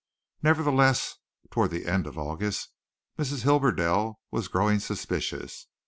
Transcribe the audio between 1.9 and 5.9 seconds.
of August Mrs. Hibberdell was growing suspicious.